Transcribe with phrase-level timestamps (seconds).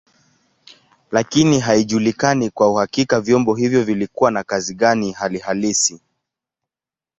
[1.11, 6.01] Lakini haijulikani kwa uhakika vyombo hivyo vilikuwa na kazi gani hali halisi.